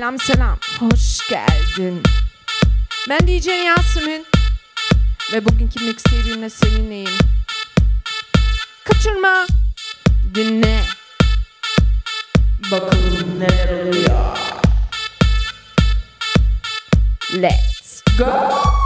Selam 0.00 0.18
selam, 0.18 0.58
hoş 0.78 1.28
geldin. 1.28 2.02
Ben 3.08 3.18
DJ 3.28 3.46
Yasemin 3.46 4.26
ve 5.32 5.44
bugünkü 5.44 5.84
mixtape'imle 5.84 6.50
seninleyim. 6.50 7.18
Kaçırma, 8.84 9.46
dinle. 10.34 10.80
Bakalım 12.70 13.40
neler 13.40 13.86
oluyor. 13.86 14.38
Let's 17.34 18.02
go. 18.18 18.79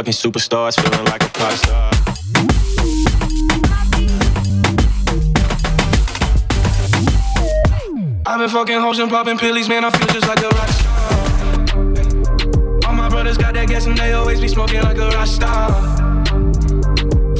Fucking 0.00 0.14
superstars, 0.14 0.80
feeling 0.80 1.04
like 1.04 1.22
a 1.22 1.28
pop 1.28 1.52
star. 1.52 1.90
I've 8.24 8.38
been 8.38 8.48
fucking 8.48 8.80
hoes 8.80 8.98
and 8.98 9.10
popping 9.10 9.36
pillies, 9.36 9.68
man. 9.68 9.84
I 9.84 9.90
feel 9.90 10.06
just 10.06 10.26
like 10.26 10.38
a 10.38 10.48
rock 10.48 10.68
star. 10.70 11.10
All 12.86 12.94
my 12.94 13.10
brothers 13.10 13.36
got 13.36 13.52
that 13.52 13.68
gas 13.68 13.84
and 13.84 13.98
they 13.98 14.12
always 14.12 14.40
be 14.40 14.48
smoking 14.48 14.80
like 14.80 14.96
a 14.96 15.10
rock 15.10 15.26
star. 15.26 15.70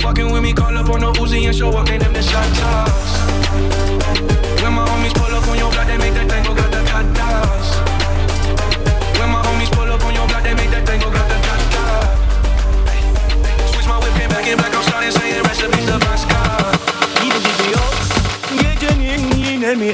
Fucking 0.02 0.30
with 0.30 0.42
me, 0.42 0.52
call 0.52 0.76
up 0.76 0.90
on 0.90 1.00
the 1.00 1.12
Uzi 1.12 1.46
and 1.46 1.56
show 1.56 1.70
up, 1.70 1.88
man. 1.88 2.00
Them 2.00 2.12
the 2.12 2.22
shot 2.22 2.44
toss. 2.56 3.20
When 4.60 4.74
my 4.74 4.84
homies 4.86 5.14
pull 5.14 5.34
up 5.34 5.48
on 5.48 5.56
your 5.56 5.69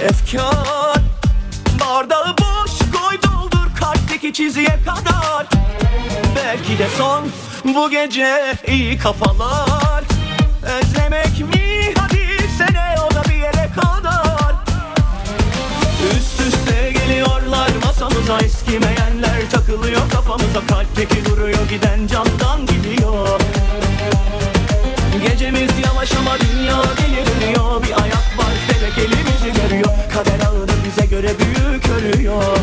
efkar. 0.07 1.01
Bardağı 1.81 2.35
boş 2.39 2.71
koy 2.79 3.19
doldur 3.23 3.77
kalpteki 3.81 4.33
çiziye 4.33 4.79
kadar. 4.85 5.47
Belki 6.37 6.79
de 6.79 6.87
son 6.99 7.25
bu 7.75 7.91
gece 7.91 8.55
iyi 8.67 8.99
kafalar. 8.99 10.05
Özlemek 10.63 11.41
mi? 11.41 11.95
Hadi 11.99 12.49
sene 12.59 12.95
o 13.11 13.15
da 13.15 13.25
bir 13.25 13.35
yere 13.35 13.71
kadar. 13.81 14.55
Üst 16.17 16.41
üste 16.41 16.93
geliyorlar 16.93 17.71
masamıza 17.85 18.39
eskimeyenler 18.39 19.51
takılıyor 19.53 20.11
kafamıza. 20.13 20.67
Kalpteki 20.69 21.25
duruyor 21.25 21.69
giden 21.69 22.07
candan 22.07 22.67
gidiyor. 22.67 23.41
Gecemiz 25.23 25.71
yavaş 25.87 26.13
ama 26.13 26.39
dünya 26.41 26.77
deli 26.83 27.27
Bir 27.83 28.03
ayak 28.03 28.26
büyük 32.07 32.15
örüyor 32.15 32.57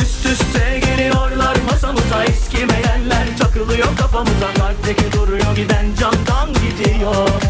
Üst 0.00 0.26
üste 0.26 0.80
geliyorlar 0.86 1.56
masamıza 1.70 2.24
eskimeyenler 2.24 3.36
Takılıyor 3.38 3.96
kafamıza. 3.96 4.54
Kalpteki 4.58 5.12
duruyor 5.12 5.56
giden 5.56 5.86
candan 6.00 6.48
gidiyor 6.52 7.41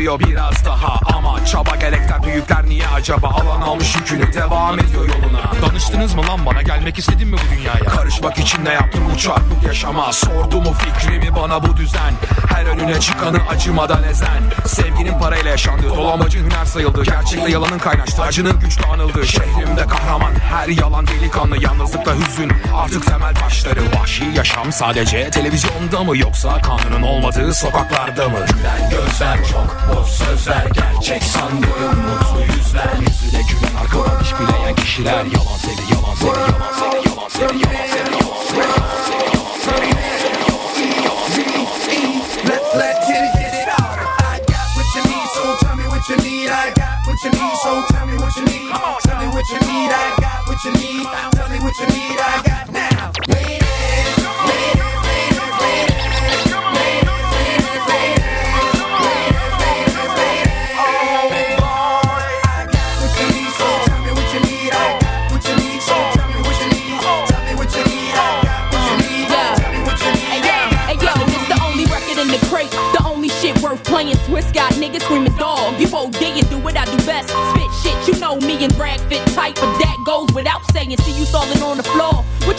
bezdiriyor 0.00 0.20
biraz 0.20 0.64
daha. 0.64 1.00
Ama 1.16 1.44
çaba 1.44 1.76
gerekler 1.76 2.22
büyükler 2.22 2.64
niye 2.66 2.88
acaba? 2.88 3.28
Alan 3.28 3.60
almış 3.60 3.96
yükünü 3.96 4.32
devam 4.32 4.78
ediyor 4.78 5.08
yoluna. 5.08 5.52
Danıştınız 5.62 6.14
mı 6.14 6.22
lan 6.26 6.46
bana? 6.46 6.62
Gelmek 6.62 6.98
istedin 6.98 7.28
mi 7.28 7.36
bu 7.36 7.54
dünyaya? 7.56 7.84
Karışmak 7.84 8.38
için 8.38 8.64
ne 8.64 8.72
yaptım? 8.72 9.04
Bu 9.12 9.18
çarpık 9.18 9.62
yaşama? 9.66 10.12
Sordu 10.12 10.62
mu 10.62 10.72
fikrimi? 10.72 11.36
Bana 11.36 11.62
bu 11.62 11.76
düzen 11.76 12.14
önüne 12.70 13.00
çıkanı 13.00 13.38
acımadan 13.48 14.02
ezen 14.04 14.42
Sevginin 14.66 15.18
parayla 15.18 15.50
yaşandı 15.50 15.88
Dolamacı 15.96 16.38
hüner 16.38 16.64
sayıldı 16.64 17.02
Gerçekle 17.04 17.50
yalanın 17.50 17.78
kaynaştı 17.78 18.22
Acının 18.22 18.60
güçlü 18.60 18.84
anıldı 18.84 19.26
Şehrimde 19.26 19.86
kahraman 19.86 20.34
her 20.34 20.68
yalan 20.68 21.06
delikanlı 21.06 21.62
Yalnızlıkta 21.62 22.14
hüzün 22.14 22.52
artık 22.74 23.06
temel 23.06 23.34
taşları 23.34 23.80
Vahşi 24.00 24.24
yaşam 24.36 24.72
sadece 24.72 25.30
televizyonda 25.30 26.04
mı 26.04 26.18
Yoksa 26.18 26.62
kanunun 26.62 27.02
olmadığı 27.02 27.54
sokaklarda 27.54 28.28
mı 28.28 28.38
Gülen 28.46 28.90
gözler 28.90 29.38
çok 29.52 29.96
boş 29.96 30.08
sözler 30.08 30.66
Gerçek 30.72 31.22
sandığım 31.22 31.98
mutlu 31.98 32.54
yüzler 32.56 32.90
Yüzüne 33.00 33.42
gülen 33.42 33.74
arkadan 33.82 34.22
iş 34.22 34.32
bileyen 34.40 34.74
kişiler 34.74 35.24
Yalan 35.24 35.56
sevdi 35.56 35.82
yalan 35.92 36.14
sevdi 36.14 36.38
yalan 36.38 36.72
sevdi 36.78 37.08
yalan 37.08 37.28
sevdi 37.28 37.58
yalan 37.58 37.86
sevdi 37.88 38.08
yalan 38.08 38.24
sevdi 38.26 38.38
yalan 38.56 38.96
sevdi 39.06 39.30
Let's 39.70 39.86
let's 39.86 39.99
it, 42.78 42.96
get 43.34 43.54
it 43.54 43.68
out. 43.68 43.98
I 44.22 44.38
got 44.46 44.66
what 44.76 44.86
you 44.94 45.02
need, 45.10 45.28
so 45.34 45.56
tell 45.60 45.76
me 45.76 45.84
what 45.88 46.08
you 46.08 46.16
need. 46.18 46.50
I 46.50 46.72
got 46.74 47.06
what 47.06 47.18
you 47.24 47.30
need, 47.30 47.56
so 47.62 47.82
tell 47.90 48.06
me 48.06 48.16
what 48.18 48.36
you 48.36 48.44
need. 48.44 48.70
Tell 49.02 49.18
me 49.18 49.28
what 49.28 49.48
you 49.50 49.58
need. 49.66 49.90
I 49.90 50.16
got 50.20 50.46
what 50.46 50.62
you 50.64 50.72
need. 50.72 51.06
Tell 51.34 51.48
me 51.48 51.58
what 51.60 51.78
you 51.78 51.86
need. 51.86 52.18
I 52.20 52.42
got 52.44 52.49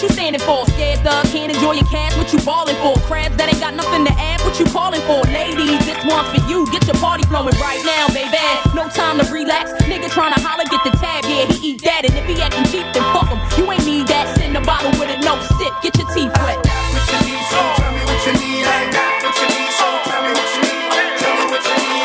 What 0.02 0.10
you 0.10 0.18
standing 0.18 0.42
for? 0.42 0.66
Scared 0.74 0.98
thug 1.06 1.30
can't 1.30 1.54
enjoy 1.54 1.78
your 1.78 1.86
cash. 1.86 2.18
What 2.18 2.34
you 2.34 2.42
balling 2.42 2.74
for? 2.82 2.98
Crabs 3.06 3.38
that 3.38 3.54
ain't 3.54 3.62
got 3.62 3.78
nothing 3.78 4.02
to 4.10 4.14
add. 4.18 4.42
What 4.42 4.58
you 4.58 4.66
calling 4.66 4.98
for? 5.06 5.22
Ladies, 5.30 5.78
this 5.86 6.02
one's 6.10 6.26
for 6.34 6.42
you. 6.50 6.66
Get 6.74 6.90
your 6.90 6.98
party 6.98 7.22
flowing 7.30 7.54
right 7.62 7.78
now, 7.86 8.10
baby. 8.10 8.34
No 8.74 8.90
time 8.90 9.22
to 9.22 9.26
relax. 9.30 9.70
Nigga 9.86 10.10
trying 10.10 10.34
to 10.34 10.42
holler, 10.42 10.66
get 10.74 10.82
the 10.82 10.90
tab. 10.98 11.22
Yeah, 11.30 11.46
he 11.46 11.78
eat 11.78 11.86
that. 11.86 12.02
And 12.10 12.18
if 12.18 12.26
he 12.26 12.34
acting 12.42 12.66
cheap, 12.74 12.90
then 12.98 13.06
fuck 13.14 13.30
him. 13.30 13.38
You 13.62 13.70
ain't 13.70 13.86
need 13.86 14.10
that. 14.10 14.26
Send 14.42 14.58
a 14.58 14.62
bottle 14.66 14.90
with 14.98 15.14
a 15.14 15.22
no 15.22 15.38
sip. 15.62 15.70
Get 15.86 15.94
your 15.94 16.10
teeth 16.10 16.34
wet. 16.42 16.58
what 16.66 17.06
you 17.06 17.22
need, 17.22 17.46
so 17.54 17.62
tell 17.78 17.94
me 17.94 18.02
what 18.02 18.22
you 18.26 18.34
need. 18.42 18.66
I 18.66 18.90
got 18.90 19.22
what 19.22 19.38
you 19.38 19.48
need, 19.54 19.70
so 19.70 19.86
tell 20.02 20.22
me 20.26 20.34
what 20.34 20.50
you 20.50 20.66
need. 20.66 20.82
Tell 21.22 21.34
me 21.38 21.46
what 21.46 21.62
you 21.62 21.78
need. 21.78 22.02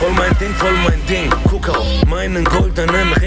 Voll 0.00 0.12
mein 0.16 0.32
Ding, 0.40 0.54
voll 0.56 0.72
mein 0.88 1.04
Ding. 1.04 1.28
Guck 1.52 1.68
auf 1.68 1.84
meinen 2.08 2.44
goldenen 2.44 3.12
Ring. 3.20 3.23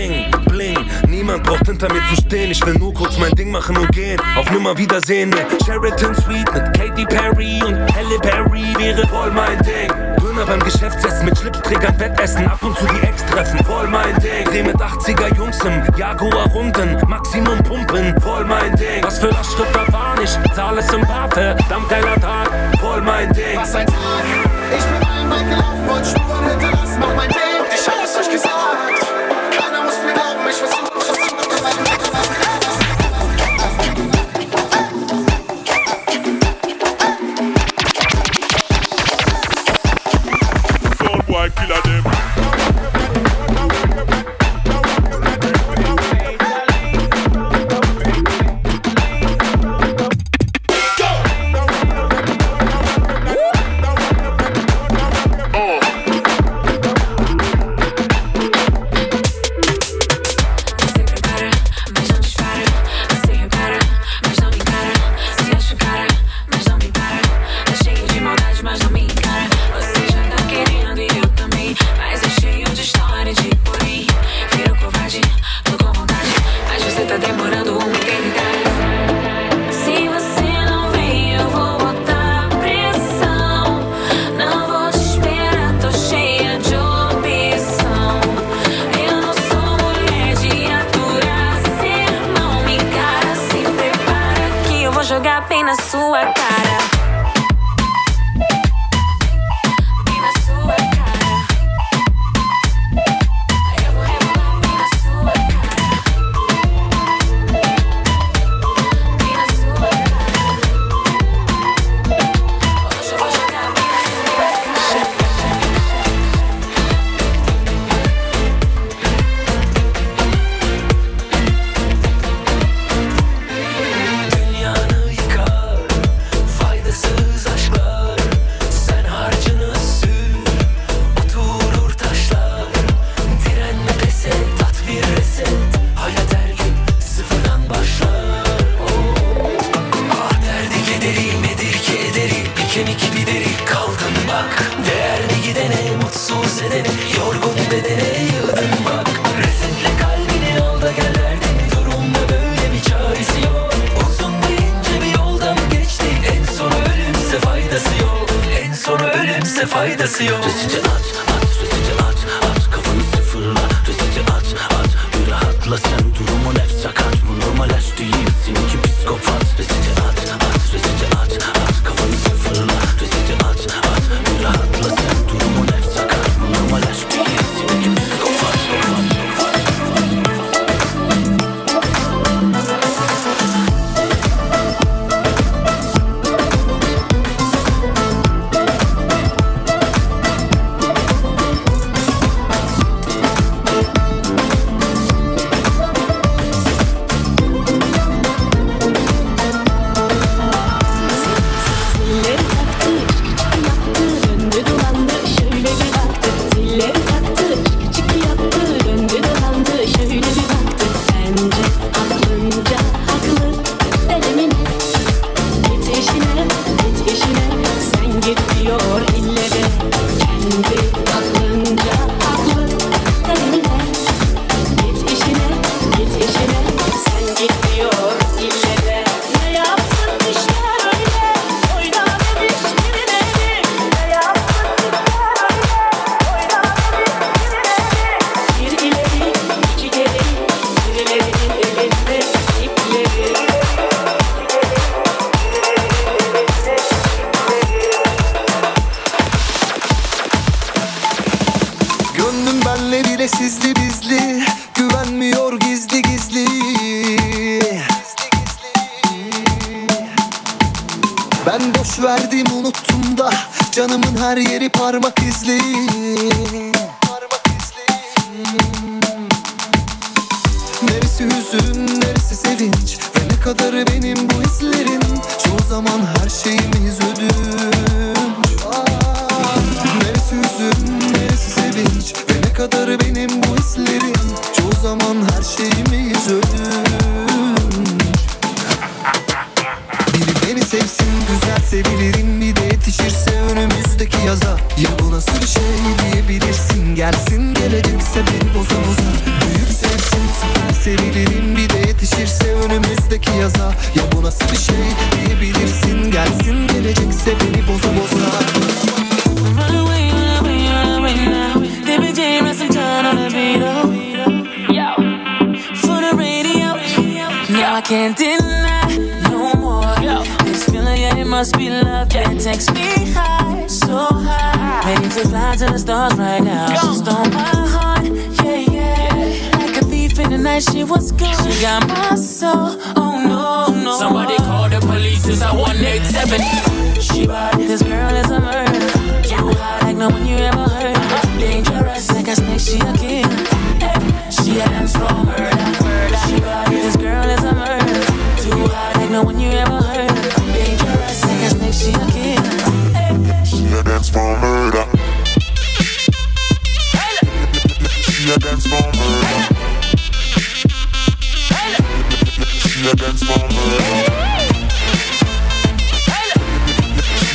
Niemand 1.38 1.43
braucht 1.43 1.67
hinter 1.67 1.93
mir 1.93 2.02
zu 2.10 2.21
stehen. 2.21 2.52
Ich 2.52 2.65
will 2.65 2.73
nur 2.76 2.93
kurz 2.93 3.17
mein 3.17 3.32
Ding 3.32 3.52
machen 3.52 3.78
und 3.78 3.91
gehen. 3.91 4.19
Auf 4.36 4.50
Nimmer 4.50 4.78
Wiedersehen 4.78 5.30
mit 5.30 5.63
Sheraton 5.63 6.15
Suite, 6.15 6.52
mit 6.54 6.73
Katy 6.73 7.06
Perry 7.06 7.62
und 7.63 7.78
Halle 7.95 8.17
Berry 8.21 8.73
wäre 8.78 9.08
voll 9.08 9.30
mein 9.32 9.58
Ding. 9.60 9.91
Döner 10.19 10.45
beim 10.45 10.60
Geschäftsessen 10.62 11.26
mit 11.26 11.38
Schlipsträgern, 11.38 12.00
Wettessen, 12.00 12.47
ab 12.47 12.60
und 12.63 12.76
zu 12.78 12.86
die 12.86 13.06
Ex 13.06 13.23
treffen, 13.26 13.63
voll 13.65 13.88
mein 13.88 14.15
Ding. 14.19 14.45
Dreh 14.45 14.63
mit 14.63 14.78
80er 14.78 15.36
Jungs 15.36 15.60
im 15.63 15.84
Jaguar 15.95 16.47
runden, 16.47 16.97
Maximum 17.08 17.62
pumpen, 17.63 18.19
voll 18.21 18.45
mein 18.45 18.76
Ding. 18.76 19.04
Was 19.04 19.19
für 19.19 19.30
das 19.30 19.54
Schritt 19.54 19.93
war 19.93 20.19
nicht, 20.19 20.39
zahl 20.56 20.78
es 20.78 20.91
im 20.91 21.02
Bar, 21.02 21.30
verdammt 21.30 21.89
geiler 21.89 22.15
Tag, 22.15 22.50
voll 22.80 23.02
mein 23.02 23.32
Ding. 23.34 23.56
Was 23.56 23.76
ein 23.76 23.86
Tag. 23.86 23.95
Ich 24.76 24.84
bin 24.86 25.08
allen 25.08 25.30
weggelaufen, 25.30 25.88
wollte 25.88 26.10
Spuren 26.10 26.50
hinterlassen, 26.50 27.00
mach 27.00 27.15
mein 27.15 27.30
Ding. 27.30 27.57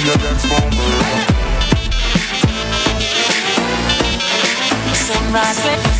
your 0.04 0.16
dance 0.16 0.46
bomber. 0.48 1.32
Sunrise. 4.94 5.91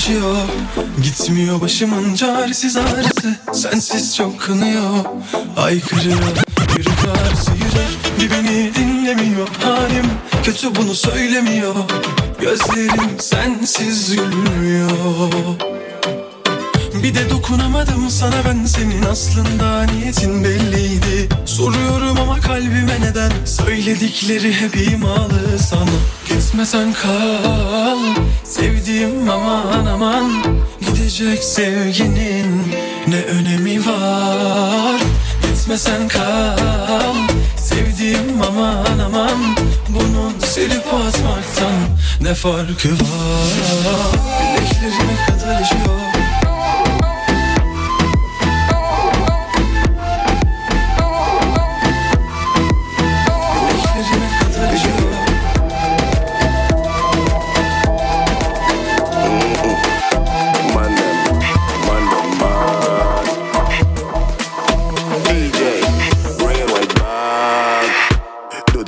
Acıyor 0.00 0.36
Gitmiyor 1.02 1.60
başımın 1.60 2.14
çaresiz 2.14 2.76
ağrısı. 2.76 3.36
Sensiz 3.52 4.16
çok 4.16 4.40
kınıyor 4.40 5.04
Aykırıyor. 5.56 6.18
Yürü 6.76 6.84
karşı 6.84 7.50
yürü. 7.50 8.20
Bir 8.20 8.30
beni 8.30 8.74
dinlemiyor 8.74 9.48
Halim. 9.62 10.06
Kötü 10.42 10.74
bunu 10.74 10.94
söylemiyor. 10.94 11.74
Gözlerim 12.40 13.18
sensiz 13.18 14.16
gülmüyor. 14.16 14.90
Bir 17.02 17.14
de 17.14 17.30
dokunamadım 17.30 18.10
sana 18.10 18.44
ben. 18.44 18.64
Senin 18.64 19.02
aslında 19.02 19.82
niyetin 19.82 20.44
belliydi. 20.44 21.28
Soruyorum 21.46 22.20
ama 22.20 22.40
kalbime 22.40 23.00
neden? 23.00 23.32
Söyledikleri 23.44 24.52
hep 24.52 24.76
imalı. 24.76 25.58
Sana 25.70 25.90
Gitmesen 26.28 26.92
kal 26.92 27.98
sevdiğim 28.60 29.30
aman 29.30 29.86
aman. 29.86 30.44
Gidecek 30.80 31.44
sevginin 31.44 32.62
ne 33.06 33.22
önemi 33.22 33.86
var? 33.86 35.00
Gitmesen 35.42 36.08
kal. 36.08 37.14
Sevdiğim 37.56 38.42
aman 38.48 38.98
aman. 39.06 39.56
Bunun 39.88 40.32
silip 40.44 40.94
atmaktan 40.94 41.72
ne 42.20 42.34
farkı 42.34 42.88
var? 42.88 43.50
Bileklerime 44.56 45.16
kadar 45.26 45.62
acıyor 45.62 46.19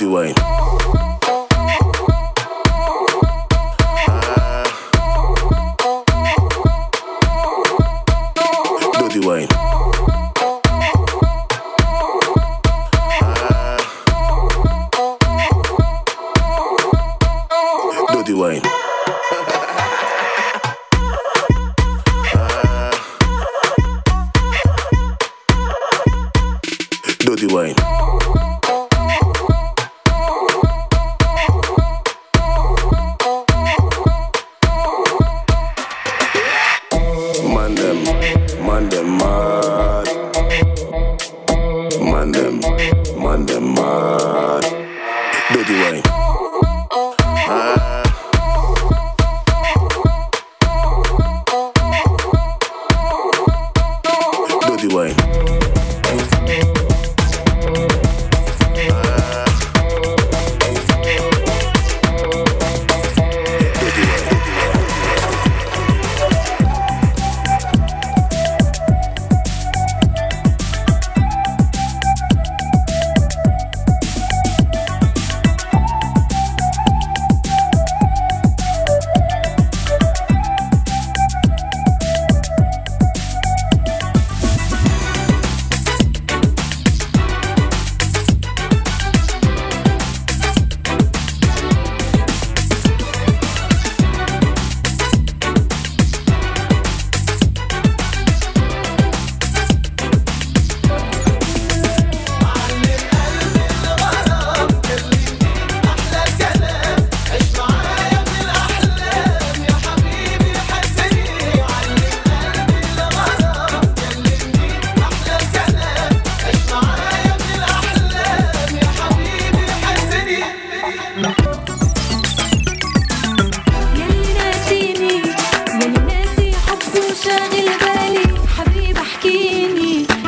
You 0.03 0.19
ain't. 0.19 0.72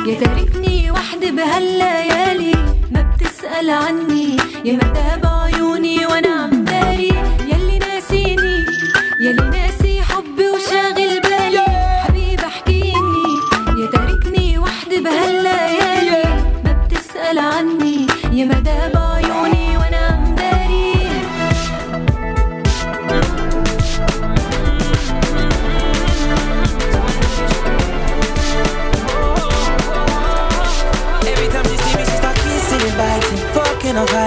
يا 0.07 0.15
تاركني 0.21 0.91
وحدي 0.91 1.31
بهالليالي. 1.31 2.53
ما 2.93 3.03
بتسأل 3.15 3.71
عني 3.71 4.37
يا 4.65 4.73
مدى 4.73 5.21
بعيوني 5.23 6.07
وأنا 6.07 6.29
عم 6.29 6.54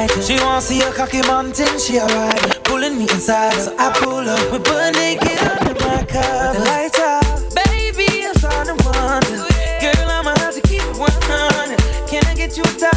fighting. 0.07 0.23
She 0.23 0.43
wanna 0.43 0.61
see 0.61 0.81
a 0.81 0.91
cocky 0.91 1.21
mountain, 1.21 1.79
she 1.79 1.99
alright, 1.99 2.63
pulling 2.63 2.97
me 2.97 3.03
inside. 3.03 3.53
So 3.53 3.75
I 3.77 3.91
pull 3.99 4.29
up, 4.29 4.51
we 4.51 4.59
butt 4.59 4.95
naked 4.95 5.39
under 5.39 5.73
my 5.85 6.03
car. 6.05 6.53
The 6.53 6.59
lights 6.65 6.99
out, 6.99 7.23
baby, 7.53 8.25
I'm 8.25 8.35
starting 8.35 8.77
to 8.77 8.83
wonder. 8.85 9.45
Girl, 9.81 10.09
I'ma 10.09 10.33
have 10.39 10.55
to 10.55 10.61
keep 10.61 10.81
it 10.81 10.97
100. 10.97 11.77
Can 12.07 12.25
I 12.25 12.33
get 12.35 12.57
you 12.57 12.63
a 12.63 12.73
towel, 12.79 12.96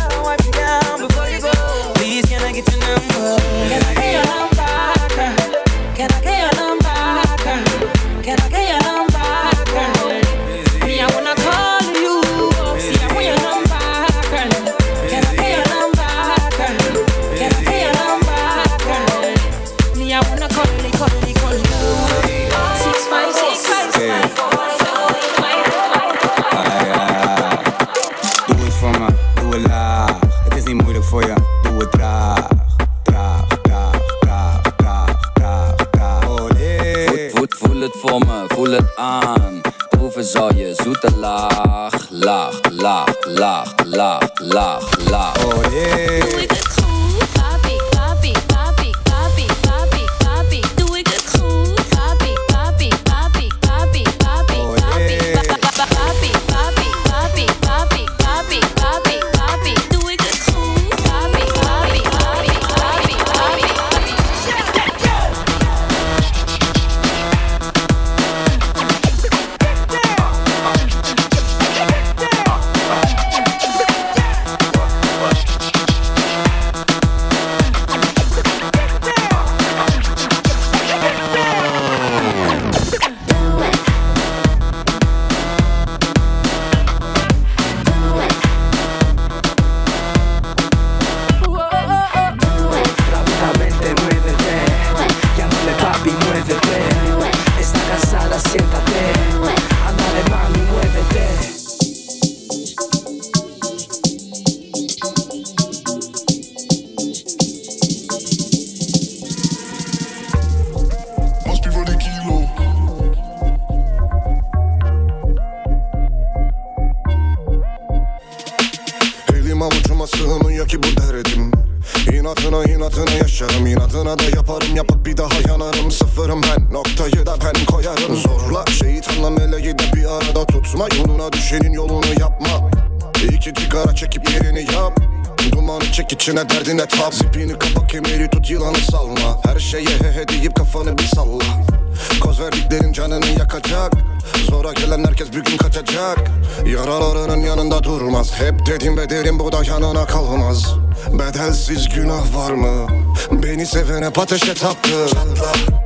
pataşa 154.11 154.55
taptı 154.55 154.90
Çatla 155.09 155.80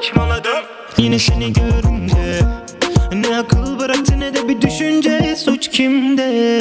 saçmaladım. 0.00 0.64
Yine 0.98 1.18
seni 1.18 1.52
görünce 1.52 2.40
Ne 3.12 3.38
akıl 3.38 3.78
bıraktı 3.78 4.20
ne 4.20 4.34
de 4.34 4.48
bir 4.48 4.60
düşünce 4.60 5.36
Suç 5.36 5.68
kimde? 5.68 6.60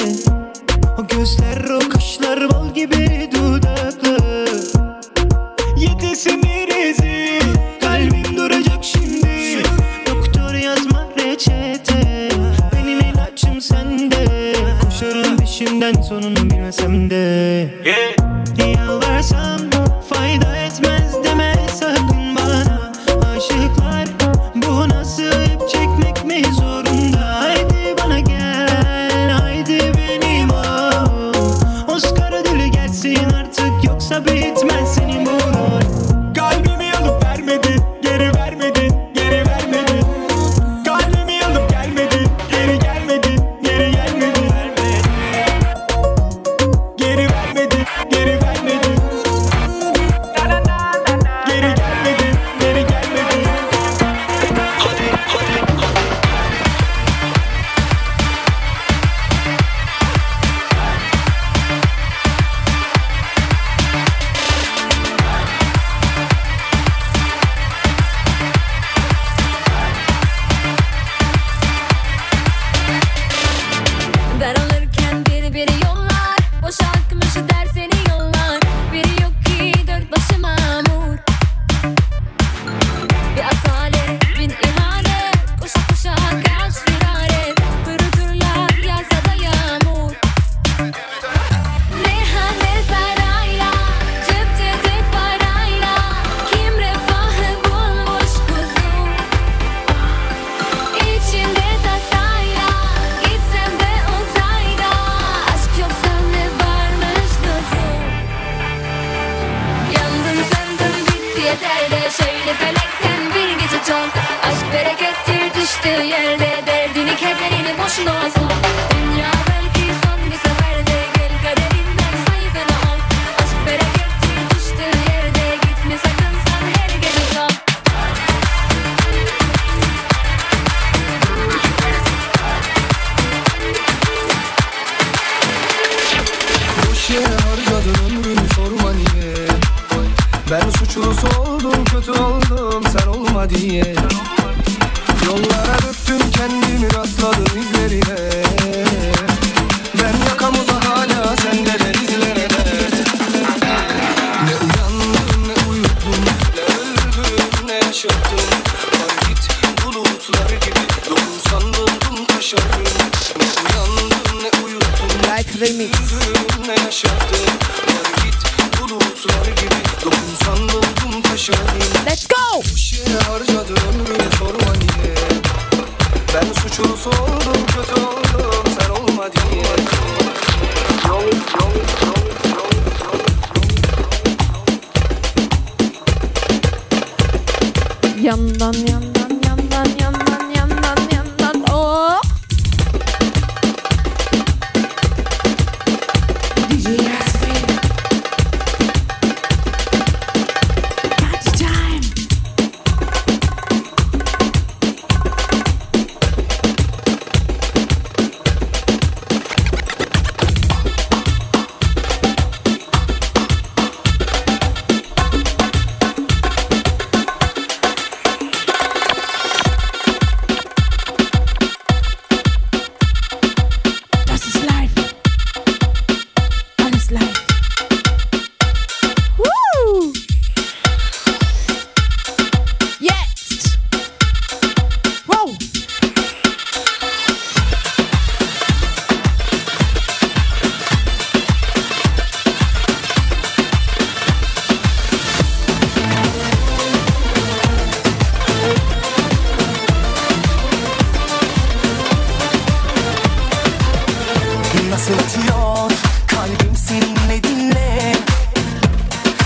Kalbim 256.27 256.75
seninle 256.75 257.43
dinle. 257.43 258.15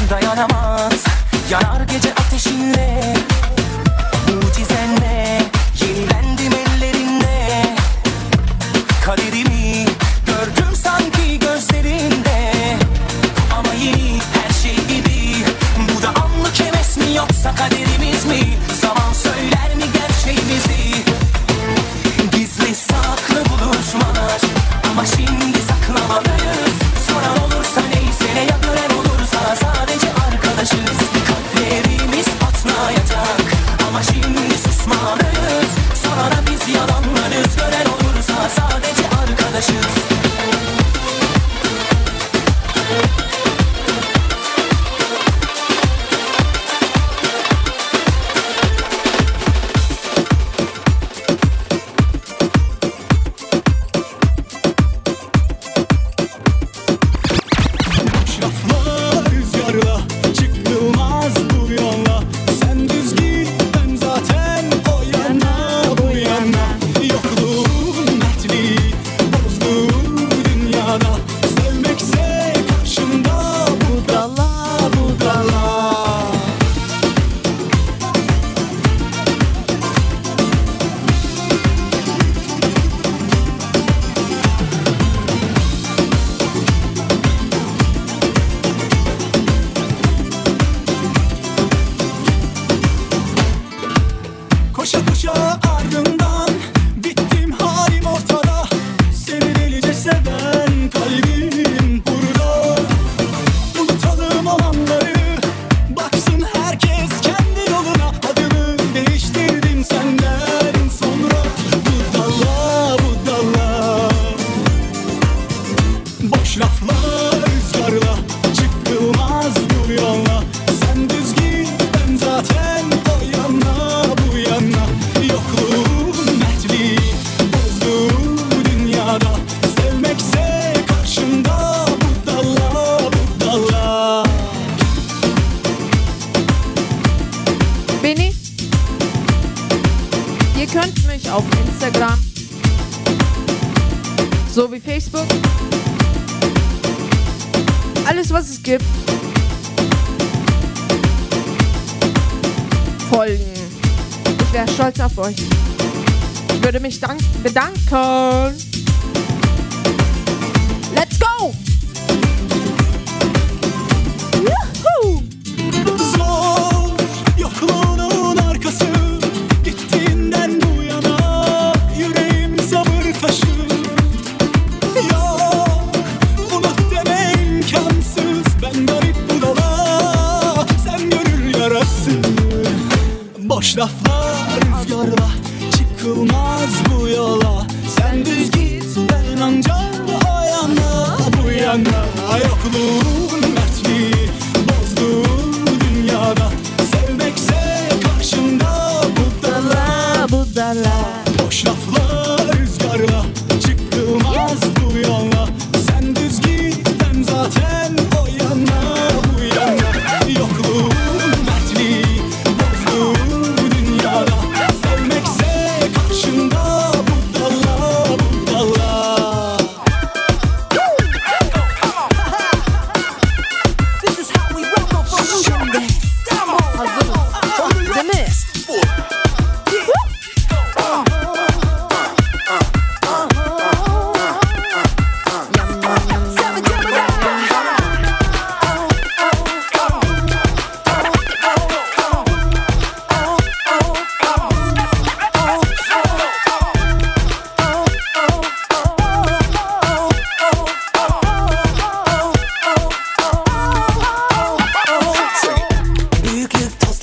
Dayanamaz. 0.10 1.04
Yanar 1.52 1.82
gece 1.82 2.13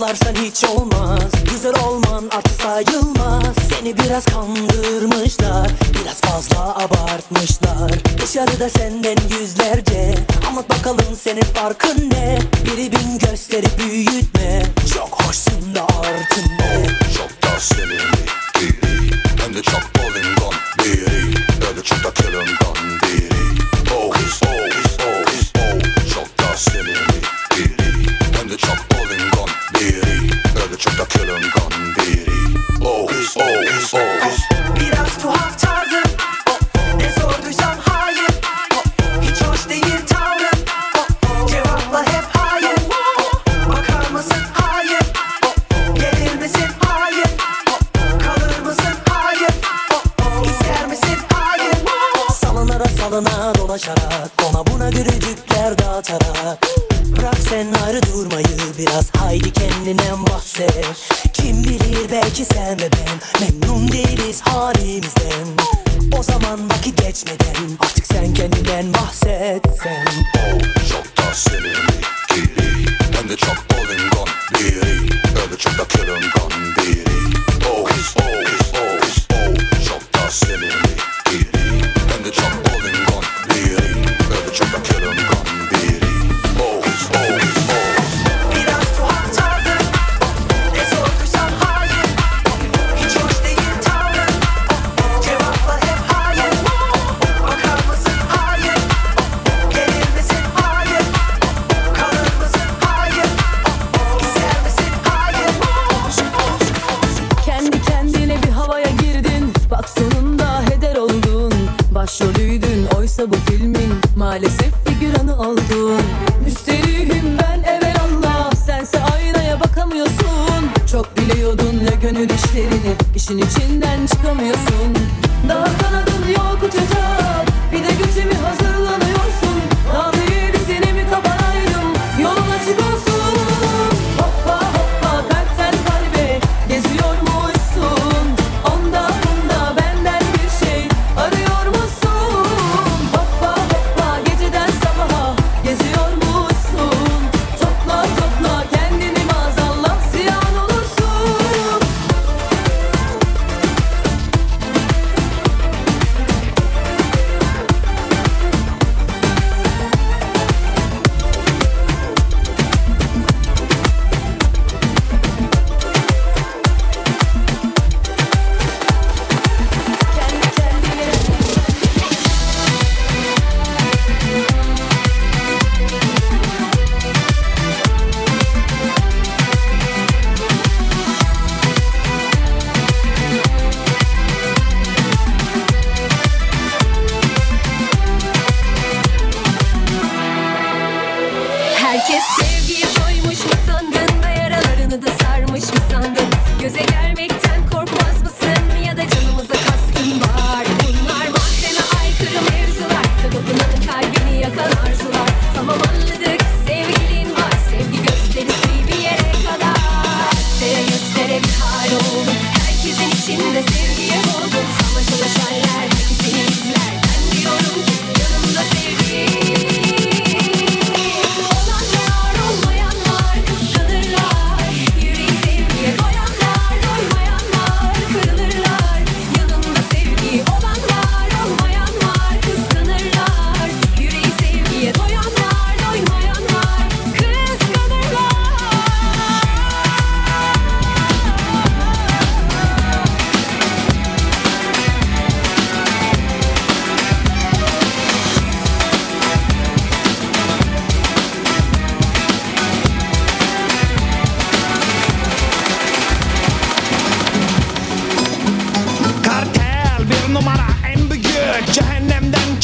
Paslarsan 0.01 0.35
hiç 0.35 0.65
olmaz. 0.65 1.23
Güzel 1.51 1.75
olman 1.85 2.25
artı 2.37 2.51
sayılmaz. 2.63 3.55
Seni 3.71 3.99
biraz 3.99 4.25
kandırmışlar. 4.25 5.71
Biraz 5.95 6.21
fazla 6.21 6.77
abartmışlar. 6.77 7.93
Dışarıda 8.23 8.69
senden 8.69 9.17
yüzlerce. 9.41 10.15
Anlat 10.49 10.71
bakalım 10.71 11.17
senin 11.17 11.41
farkın 11.41 12.11
ne? 12.11 12.39
Biri 12.65 12.93
bin 12.93 13.19
gösteri 13.19 13.67
büyütme. 13.79 14.63
Çok 14.95 15.23
hoşsun 15.23 15.75
da 15.75 15.83
artın 15.83 16.49
ne 16.59 16.87
oh, 16.87 17.17
Çok 17.17 17.43
da 17.43 17.61
sevimli 17.61 18.27
değil 18.83 19.15
Hem 19.45 19.55
de 19.55 19.63
çok 19.63 19.83
bolingon 19.99 20.55
biri. 20.79 21.35
Öyle 21.69 21.83
çok 21.83 22.05
da 22.05 22.11
kılıngan 22.11 23.01
biri. 23.03 23.29
Oh, 23.95 24.15
oh, 24.45 24.61
oh, 25.01 25.25
oh 25.57 26.15
Çok 26.15 26.39
da 26.39 26.57
sevimli 26.57 26.90
da 31.01 31.07
kölön 31.07 31.43
kandéri. 31.51 32.27
Oh, 32.81 32.87
oh, 32.87 33.37
oh, 33.37 33.95
oh. 33.95 34.51
to 35.23 35.29
half 35.29 35.57
time. 35.57 36.00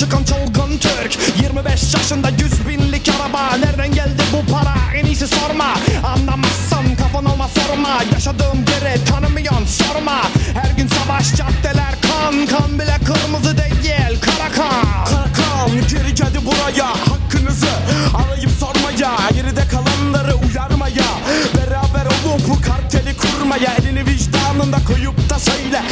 Çıkan 0.07 0.25
çılgın 0.25 0.79
Türk 0.79 1.19
25 1.43 1.95
yaşında 1.95 2.29
100 2.29 2.69
binlik 2.69 3.09
araba. 3.09 3.57
Nereden 3.57 3.93
geldi 3.93 4.23
bu 4.33 4.53
para? 4.53 4.75
En 4.97 5.05
iyisi 5.05 5.29
sorma. 5.29 5.75
Anlamazsan 6.05 6.97
kafan 6.99 7.25
olma 7.25 7.49
sorma. 7.49 8.03
Yaşadığım 8.13 8.59
yeri 8.59 9.05
tanımıyorsun 9.05 9.67
sorma. 9.67 10.23
Her 10.55 10.71
gün 10.77 10.89
savaş 10.89 11.35
caddeler 11.35 11.95
kan 12.03 12.47
Kan 12.47 12.79
bile 12.79 12.99
kırmızı 13.07 13.59
değil. 13.59 14.21
Kara 14.21 14.53
kan. 14.53 15.05
Kara 15.05 15.33
kan 15.33 15.71
geri 15.71 16.15
geldi 16.15 16.39
buraya. 16.45 16.87
Hakkınızı 16.87 17.73
arayıp 18.15 18.51
sormaya. 18.61 19.17
Geride 19.35 19.65
kalanları 19.69 20.35
uyarmaya. 20.35 21.09
Beraber 21.57 22.07
olup 22.07 22.49
bu 22.49 22.61
karteli 22.61 23.17
kurmaya. 23.17 23.75
Elini 23.75 24.07
vicdanında 24.07 24.77
koyup 24.87 25.31
da 25.31 25.39
söyle 25.39 25.83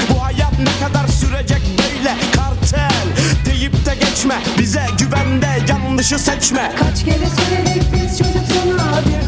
deyip 4.24 4.40
de 4.40 4.44
geçme 4.44 4.58
Bize 4.58 4.86
güvende 4.98 5.46
yanlışı 5.68 6.18
seçme. 6.18 6.72
Kaç 6.78 7.04
kere 7.04 7.26
söyledik 7.26 7.82
biz 7.94 8.18
çocuk 8.18 8.44
sana 8.54 9.00
Bir 9.06 9.23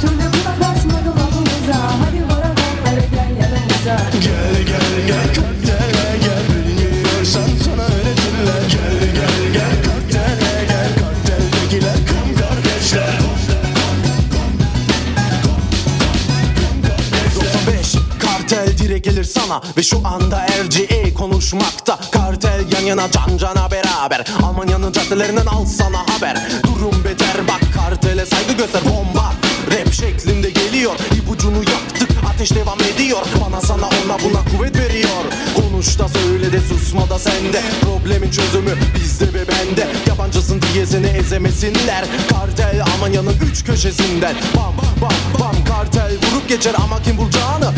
sana 19.46 19.60
ve 19.76 19.82
şu 19.82 20.00
anda 20.04 20.46
RGE 20.46 21.14
konuşmakta. 21.14 21.98
Kartel 22.12 22.64
yan 22.72 22.80
yana 22.80 23.10
can 23.10 23.36
cana 23.36 23.70
beraber. 23.70 24.24
Almanya'nın 24.42 24.92
caddelerinden 24.92 25.46
al 25.46 25.66
sana 25.66 25.98
haber. 25.98 26.36
Durum 26.62 27.04
beter 27.04 27.48
bak 27.48 27.60
kartele 27.74 28.26
saygı 28.26 28.52
göster. 28.52 28.82
Bomba 28.84 29.32
Rap 29.70 29.92
şeklinde 29.92 30.50
geliyor. 30.50 30.94
İpucunu 31.16 31.56
yaktık 31.56 32.10
ateş 32.34 32.54
devam 32.54 32.78
ediyor. 32.80 33.22
Bana 33.44 33.60
sana 33.60 33.86
ona 33.86 34.18
buna 34.24 34.44
kuvvet 34.50 34.78
veriyor. 34.78 35.24
Konuş 35.56 35.98
da 35.98 36.08
söyle 36.08 36.52
de 36.52 36.60
susma 36.60 37.10
da 37.10 37.18
sende. 37.18 37.62
Problemin 37.80 38.30
çözümü 38.30 38.74
bizde 38.94 39.26
ve 39.34 39.48
bende. 39.48 39.86
Yabancısın 40.08 40.62
diye 40.62 40.86
seni 40.86 41.06
ezemesinler. 41.06 42.04
Kartel 42.30 42.82
Almanya'nın 42.82 43.34
üç 43.50 43.64
köşesinden. 43.64 44.34
Bam 44.56 44.74
bam 45.02 45.40
bam. 45.40 45.64
Kartel 45.64 46.12
vurup 46.12 46.48
geçer 46.48 46.74
ama 46.84 47.02
kim 47.02 47.18
bulacağını 47.18 47.72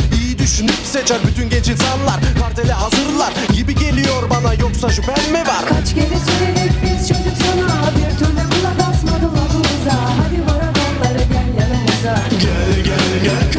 düşünüp 0.48 0.74
seçer 0.84 1.18
bütün 1.26 1.50
genç 1.50 1.68
insanlar 1.68 2.20
Kartele 2.40 2.72
hazırlar 2.72 3.32
gibi 3.56 3.74
geliyor 3.74 4.30
bana. 4.30 4.54
Yoksa 4.54 4.90
şüphen 4.90 5.32
mi 5.32 5.38
var? 5.38 5.64
Kaç 5.68 5.94
kere 5.94 6.06
söyledik 6.06 6.72
biz 6.82 7.08
çocuk 7.08 7.36
sana. 7.46 7.90
Bir 7.96 8.18
türlü 8.18 8.50
kulak 8.50 8.88
asmadı 8.90 9.36
lafımıza 9.36 9.94
Hadi 9.94 10.40
bana 10.46 10.70
onları 10.70 11.18
gel 11.18 11.48
yanımıza. 11.60 12.22
Gel 12.40 12.84
gel 12.84 13.22
gel 13.24 13.57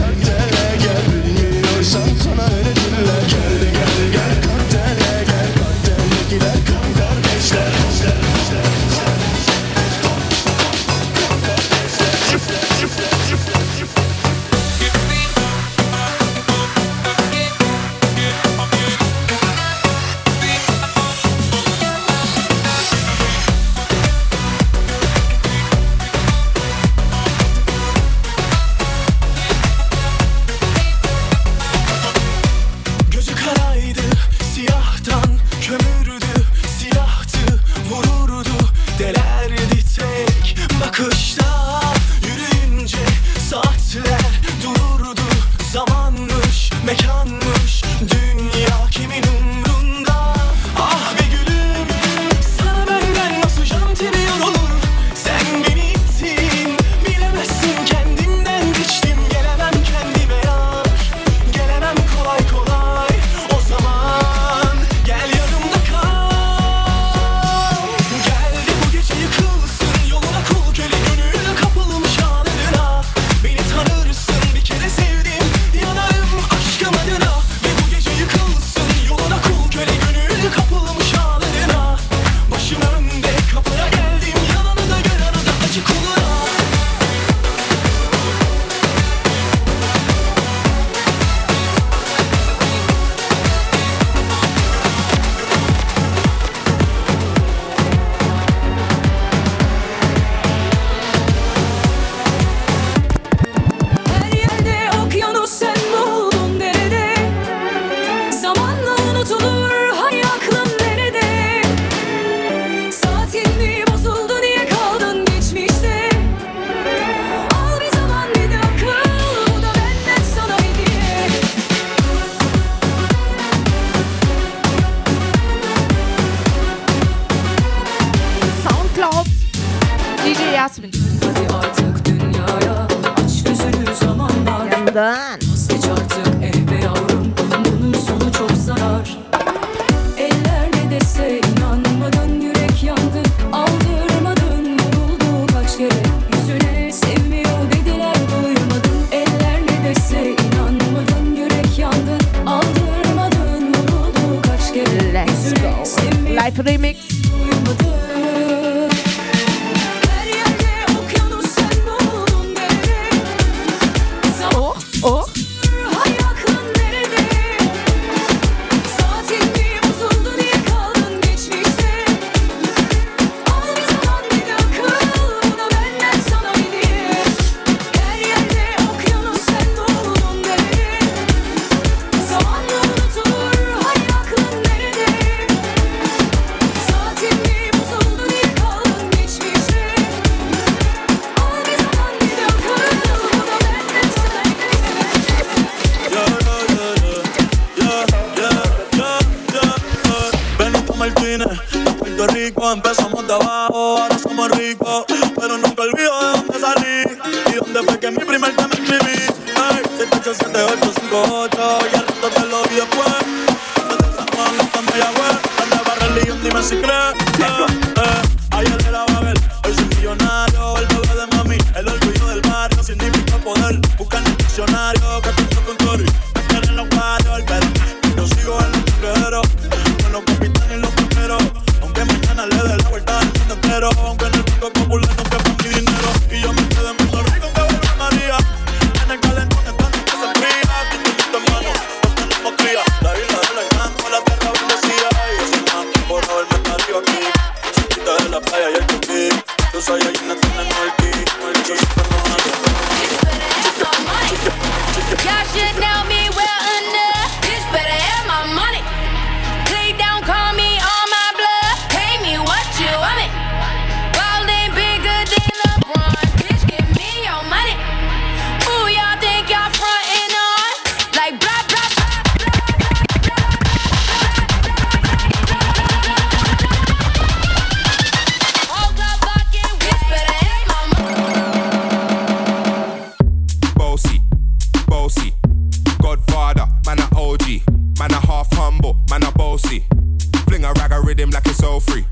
so 291.60 291.80
free. 291.80 292.06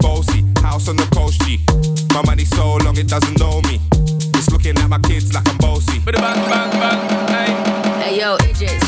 Bossy, 0.00 0.44
house 0.62 0.88
on 0.88 0.96
the 0.96 1.08
coast, 1.14 1.40
G. 1.42 1.60
My 2.14 2.22
money 2.24 2.44
so 2.44 2.76
long 2.84 2.96
it 2.96 3.08
doesn't 3.08 3.38
know 3.38 3.60
me. 3.62 3.80
It's 4.34 4.50
looking 4.50 4.76
at 4.78 4.88
my 4.88 4.98
kids 5.00 5.32
like 5.34 5.46
I'm 5.48 5.58
bossy. 5.58 6.00
But 6.04 6.16
bang, 6.16 6.50
bang, 6.50 6.70
bang, 6.80 7.00
hey. 7.28 8.02
Hey, 8.02 8.20
yo, 8.20 8.36
Idris. 8.36 8.87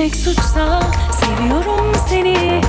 Sevmek 0.00 0.16
suçsa 0.16 0.80
seviyorum 1.12 1.92
seni 2.08 2.60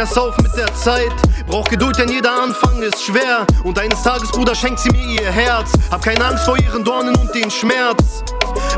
erst 0.00 0.18
auf 0.18 0.34
mit 0.38 0.56
der 0.56 0.74
Zeit. 0.74 1.12
Braucht 1.46 1.68
Geduld, 1.68 1.98
denn 1.98 2.08
jeder 2.08 2.42
Anfang 2.42 2.80
ist 2.80 3.02
schwer. 3.02 3.46
Und 3.64 3.78
eines 3.78 4.02
Tages, 4.02 4.30
Bruder, 4.30 4.54
schenkt 4.54 4.80
sie 4.80 4.88
mir 4.88 5.04
ihr 5.04 5.30
Herz. 5.30 5.72
Hab 5.90 6.02
keine 6.02 6.24
Angst 6.24 6.44
vor 6.44 6.56
ihren 6.58 6.82
Dornen 6.82 7.14
und 7.16 7.34
den 7.34 7.50
Schmerz. 7.50 8.24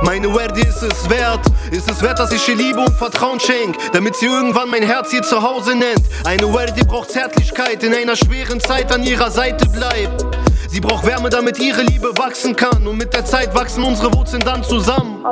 Meine 0.03 0.35
Werde 0.35 0.61
ist 0.61 0.83
es 0.83 1.09
wert, 1.09 1.41
ist 1.71 1.89
es 1.89 2.03
wert, 2.03 2.19
dass 2.19 2.33
ich 2.33 2.47
ihr 2.49 2.57
Liebe 2.57 2.81
und 2.81 2.97
Vertrauen 2.97 3.39
schenk, 3.39 3.77
damit 3.93 4.17
sie 4.17 4.27
irgendwann 4.27 4.69
mein 4.69 4.83
Herz 4.83 5.13
ihr 5.13 5.23
Zuhause 5.23 5.77
nennt. 5.77 6.03
Eine 6.25 6.53
Werde 6.53 6.85
braucht 6.85 7.13
Zärtlichkeit, 7.13 7.85
in 7.85 7.95
einer 7.95 8.17
schweren 8.17 8.59
Zeit 8.59 8.91
an 8.91 9.05
ihrer 9.05 9.31
Seite 9.31 9.69
bleibt. 9.69 10.27
Sie 10.69 10.81
braucht 10.81 11.07
Wärme, 11.07 11.31
damit 11.31 11.61
ihre 11.61 11.83
Liebe 11.83 12.11
wachsen 12.19 12.57
kann. 12.57 12.85
Und 12.85 12.99
mit 12.99 13.15
der 13.15 13.25
Zeit 13.25 13.55
wachsen 13.55 13.85
unsere 13.85 14.13
Wurzeln 14.13 14.43
dann 14.45 14.65
zusammen. 14.65 15.25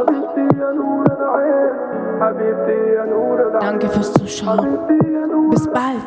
Danke 2.21 3.89
fürs 3.89 4.13
Zuschauen. 4.13 4.79
Bis 5.51 5.67
bald. 5.73 6.05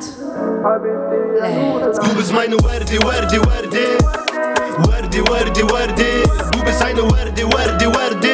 Du 2.05 2.15
bist 2.15 2.31
meine 2.31 2.55
Werde, 2.57 2.99
Werde, 3.01 3.41
Werde. 3.41 3.97
Werde, 4.87 5.17
Werde, 5.31 5.73
Werde. 5.73 6.05
Du 6.51 6.63
bist 6.63 6.83
eine 6.83 7.01
Werde, 7.01 7.43
Werde, 7.51 7.85
Werde. 7.87 8.29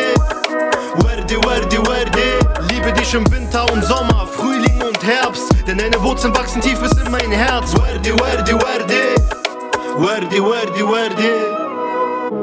Werde, 1.05 1.35
Werde, 1.47 1.77
Werde. 1.87 2.73
Liebe 2.73 2.91
dich 2.91 3.13
im 3.13 3.31
Winter 3.31 3.65
und 3.71 3.85
Sommer, 3.85 4.27
Frühling 4.27 4.83
und 4.85 5.01
Herbst. 5.01 5.49
Denn 5.65 5.77
deine 5.77 6.03
Wurzeln 6.03 6.35
wachsen 6.35 6.59
tief 6.61 6.81
bis 6.81 6.91
in 7.01 7.09
mein 7.09 7.31
Herz. 7.31 7.73
Werde, 7.75 8.09
Werde, 8.19 8.53
Werde. 8.55 9.15
Werde, 9.97 10.43
Werde, 10.43 10.91
Werde. 10.91 11.68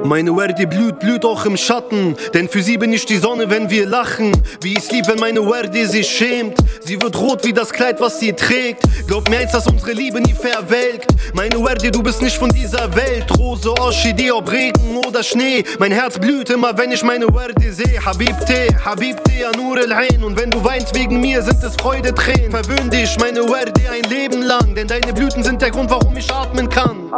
Meine 0.04 0.36
Werde 0.36 0.66
blüht, 0.66 0.98
blüht 0.98 1.24
auch 1.24 1.44
im 1.46 1.56
Schatten. 1.56 2.16
Denn 2.34 2.48
für 2.48 2.62
sie 2.62 2.76
bin 2.76 2.92
ich 2.92 3.06
die 3.06 3.16
Sonne, 3.16 3.50
wenn 3.50 3.70
wir 3.70 3.86
lachen. 3.86 4.32
Wie 4.60 4.74
ich 4.74 4.90
lieb, 4.90 5.08
wenn 5.08 5.18
meine 5.18 5.40
Werde 5.40 5.86
sich 5.86 6.08
schämt. 6.08 6.58
Sie 6.80 7.00
wird 7.00 7.18
rot 7.18 7.44
wie 7.44 7.52
das 7.52 7.72
Kleid, 7.72 8.00
was 8.00 8.20
sie 8.20 8.32
trägt. 8.32 8.82
Glaub 9.06 9.28
mir 9.28 9.38
eins, 9.38 9.52
dass 9.52 9.66
unsere 9.66 9.92
Liebe 9.92 10.20
nie 10.20 10.34
verwelkt. 10.34 11.08
Meine 11.34 11.62
Werde, 11.64 11.90
du 11.90 12.02
bist 12.02 12.22
nicht 12.22 12.36
von 12.36 12.50
dieser 12.50 12.94
Welt. 12.94 13.26
Rose, 13.38 13.70
Orchidee, 13.80 14.30
ob 14.30 14.50
Regen 14.50 14.96
oder 15.06 15.22
Schnee. 15.22 15.64
Mein 15.78 15.92
Herz 15.92 16.18
blüht 16.18 16.50
immer, 16.50 16.76
wenn 16.76 16.92
ich 16.92 17.02
meine 17.02 17.26
Werde 17.26 17.72
sehe. 17.72 18.04
Habibti, 18.04 18.74
Habibti, 18.84 19.44
Anur 19.44 19.78
al-Ain. 19.78 20.22
Und 20.22 20.40
wenn 20.40 20.50
du 20.50 20.62
weinst 20.64 20.94
wegen 20.94 21.20
mir, 21.20 21.42
sind 21.42 21.62
es 21.62 21.74
Freudetränen. 21.76 22.50
Verwöhn 22.50 22.90
dich, 22.90 23.16
meine 23.18 23.40
Werde, 23.40 23.80
ein 23.90 24.08
Leben 24.10 24.42
lang. 24.42 24.74
Denn 24.74 24.86
deine 24.86 25.12
Blüten 25.12 25.42
sind 25.42 25.60
der 25.62 25.70
Grund, 25.70 25.90
warum 25.90 26.16
ich 26.16 26.30
atmen 26.32 26.68
kann. 26.68 27.10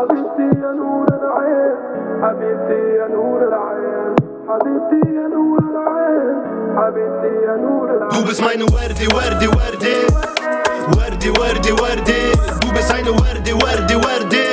حبيبتي 2.23 2.81
يا 2.99 3.07
نور 3.07 3.40
العين 3.48 4.15
حبيبتي 4.49 5.02
يا 5.15 5.27
نور 5.35 5.60
العين 5.72 6.38
حبيبتي 6.77 7.34
يا 7.48 7.56
نور 7.57 7.88
العين 7.98 8.11
Du 8.11 8.23
bist 8.26 8.41
meine 8.41 8.65
Werde, 8.76 9.06
Werde, 9.15 9.48
Werde. 9.57 9.95
Werde, 10.98 11.30
Werde, 11.40 11.72
Werde. 11.81 12.18
Du 12.61 12.69
bist 12.73 12.91
eine 12.94 13.11
Werde, 13.23 13.53
Werde, 13.64 13.95
Werde. 14.06 14.44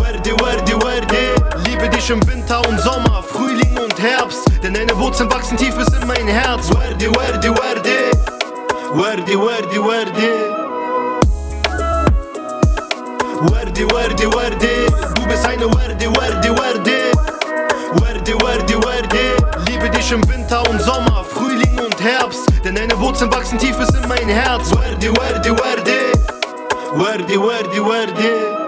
Werde, 0.00 0.30
Werde, 0.42 0.74
Werde. 0.84 1.22
Liebe 1.66 1.88
dich 1.88 2.10
im 2.10 2.20
Winter 2.28 2.60
und 2.68 2.78
Sommer, 2.80 3.22
Frühling 3.22 3.76
und 3.84 3.96
Herbst. 4.02 4.42
Denn 4.62 4.74
deine 4.74 4.98
Wurzeln 4.98 5.30
wachsen 5.32 5.56
tief 5.56 5.76
bis 5.76 5.88
in 5.98 6.06
mein 6.06 6.26
Herz. 6.26 6.70
Werde, 6.70 7.06
Werde, 7.18 7.48
Werde. 7.60 7.96
Werde, 8.94 9.34
Werde, 9.46 9.78
Werde. 9.88 10.28
Werde, 13.50 13.84
Werde, 13.94 14.26
Werde. 14.34 14.86
Du 15.14 15.26
bist 15.26 15.46
eine 15.46 15.66
Werde, 15.74 16.06
Werde, 16.16 16.50
Werde. 16.58 16.96
Werde, 18.00 18.32
Werde, 18.44 18.74
Werde. 18.84 19.36
Liebe 19.68 19.90
dich 19.90 20.10
im 20.12 20.26
Winter 20.28 20.68
und 20.70 20.80
Sommer, 20.80 21.24
Frühling 21.24 21.78
und 21.78 22.02
Herbst. 22.02 22.46
Denn 22.64 22.74
deine 22.74 22.98
Wurzeln 23.00 23.32
wachsen 23.32 23.58
tief 23.58 23.76
bis 23.78 23.90
in 23.90 24.08
mein 24.08 24.28
Herz. 24.28 24.70
Werde, 24.70 25.12
Werde, 25.16 25.50
Werde. 25.50 25.98
Werde, 26.94 27.40
Werde, 27.42 27.86
Werde. 27.86 28.66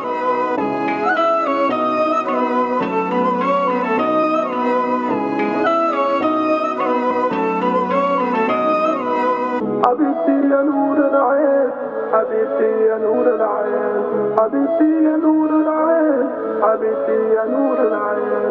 حبيبتي 9.84 10.48
يا 10.50 10.62
نور 10.62 10.96
العين 11.10 11.70
حبيبتي 12.12 12.84
يا 12.88 12.98
نور 12.98 13.26
العين 13.34 13.91
حبيبتي 14.37 14.91
يا 15.03 15.15
نور 15.15 15.49
العين 15.49 16.27
حبيبتي 16.63 17.19
يا 17.35 17.43
نور 17.45 17.77
العين. 17.87 18.42